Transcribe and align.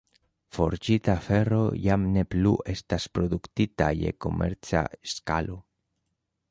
Forĝita 0.55 1.13
fero 1.25 1.59
jam 1.83 2.07
ne 2.15 2.23
plu 2.31 2.55
estas 2.73 3.07
produktita 3.19 3.93
je 4.05 4.19
komerca 4.27 4.85
skalo. 5.15 5.63